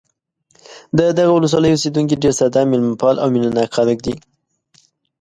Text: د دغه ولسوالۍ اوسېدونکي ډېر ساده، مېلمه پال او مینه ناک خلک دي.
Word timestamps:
د 0.97 0.99
دغه 1.17 1.31
ولسوالۍ 1.33 1.71
اوسېدونکي 1.73 2.15
ډېر 2.23 2.33
ساده، 2.39 2.61
مېلمه 2.71 2.95
پال 3.01 3.15
او 3.19 3.27
مینه 3.33 3.49
ناک 3.57 3.69
خلک 3.77 3.97
دي. 4.05 4.15